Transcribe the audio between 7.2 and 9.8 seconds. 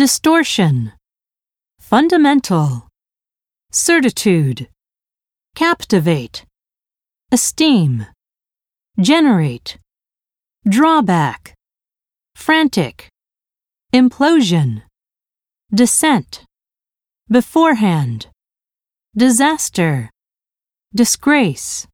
esteem, generate,